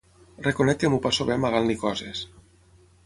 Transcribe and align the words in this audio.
Reconec 0.45 0.79
que 0.83 0.89
m'ho 0.93 0.99
passo 1.03 1.27
bé 1.31 1.35
amagant-li 1.35 1.77
coses. 1.83 2.27